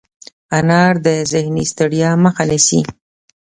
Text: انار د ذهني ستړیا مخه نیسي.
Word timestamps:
انار 0.57 0.93
د 1.05 1.07
ذهني 1.31 1.63
ستړیا 1.71 2.09
مخه 2.23 2.43
نیسي. 2.49 2.81